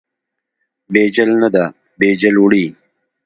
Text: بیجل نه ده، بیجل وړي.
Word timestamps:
بیجل 0.91 1.29
نه 1.41 1.49
ده، 1.55 1.65
بیجل 1.99 2.35
وړي. 2.43 2.65